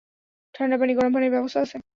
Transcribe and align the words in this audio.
ঠাণ্ডা 0.55 0.75
পানি, 0.77 0.91
গরম 0.93 1.11
পানির 1.13 1.31
ব্যবস্থা 1.31 1.59
আছে। 1.61 1.77